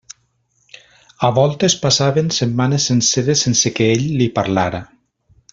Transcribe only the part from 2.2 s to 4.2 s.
setmanes senceres sense que ell